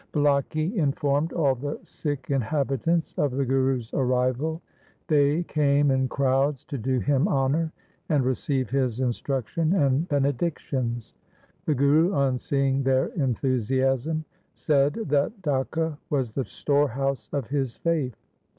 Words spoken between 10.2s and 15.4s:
dictions. The Guru on seeing their enthusiasm, said that